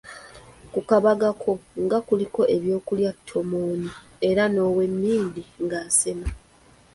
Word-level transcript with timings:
Ku 0.73 0.79
kabaga 0.89 1.25
okwo, 1.33 1.51
nga 1.83 1.99
kuliko 2.07 2.41
eby'okulya 2.55 3.11
ttomooni 3.17 3.89
era 4.29 4.43
n'owemmindi 4.49 5.41
ng’asena. 5.63 6.27